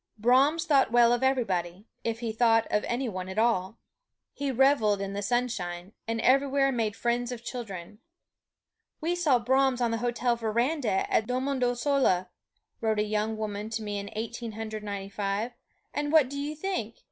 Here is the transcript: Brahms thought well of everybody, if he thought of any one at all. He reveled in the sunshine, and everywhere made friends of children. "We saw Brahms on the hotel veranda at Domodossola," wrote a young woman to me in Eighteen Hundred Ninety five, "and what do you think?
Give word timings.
Brahms 0.19 0.65
thought 0.65 0.91
well 0.91 1.13
of 1.13 1.21
everybody, 1.21 1.85
if 2.03 2.21
he 2.21 2.31
thought 2.31 2.65
of 2.71 2.83
any 2.85 3.07
one 3.07 3.29
at 3.29 3.37
all. 3.37 3.77
He 4.33 4.49
reveled 4.49 4.99
in 4.99 5.13
the 5.13 5.21
sunshine, 5.21 5.91
and 6.07 6.19
everywhere 6.21 6.71
made 6.71 6.95
friends 6.95 7.31
of 7.31 7.43
children. 7.43 7.99
"We 8.99 9.13
saw 9.13 9.37
Brahms 9.37 9.79
on 9.79 9.91
the 9.91 9.99
hotel 9.99 10.35
veranda 10.35 11.05
at 11.13 11.27
Domodossola," 11.27 12.29
wrote 12.81 12.97
a 12.97 13.03
young 13.03 13.37
woman 13.37 13.69
to 13.69 13.83
me 13.83 13.99
in 13.99 14.09
Eighteen 14.13 14.53
Hundred 14.53 14.83
Ninety 14.83 15.09
five, 15.09 15.51
"and 15.93 16.11
what 16.11 16.31
do 16.31 16.39
you 16.39 16.55
think? 16.55 16.95